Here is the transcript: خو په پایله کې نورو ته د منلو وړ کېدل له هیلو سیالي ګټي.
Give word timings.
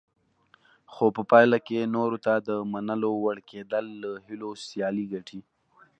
خو 0.93 1.05
په 1.15 1.21
پایله 1.31 1.57
کې 1.67 1.91
نورو 1.95 2.17
ته 2.25 2.33
د 2.47 2.49
منلو 2.71 3.11
وړ 3.23 3.37
کېدل 3.51 3.85
له 4.01 4.11
هیلو 4.25 4.49
سیالي 4.67 5.05
ګټي. 5.13 5.39